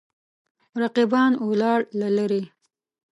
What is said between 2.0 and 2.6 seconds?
لرې.